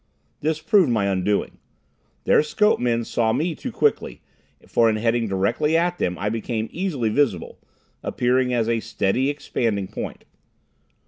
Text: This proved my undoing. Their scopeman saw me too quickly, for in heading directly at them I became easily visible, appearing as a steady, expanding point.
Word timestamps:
This 0.39 0.59
proved 0.61 0.89
my 0.91 1.05
undoing. 1.05 1.59
Their 2.23 2.41
scopeman 2.41 3.05
saw 3.05 3.33
me 3.33 3.53
too 3.53 3.71
quickly, 3.71 4.23
for 4.67 4.89
in 4.89 4.95
heading 4.95 5.27
directly 5.27 5.77
at 5.77 5.99
them 5.99 6.17
I 6.17 6.27
became 6.27 6.69
easily 6.71 7.09
visible, 7.09 7.59
appearing 8.01 8.51
as 8.51 8.67
a 8.67 8.79
steady, 8.79 9.29
expanding 9.29 9.87
point. 9.87 10.25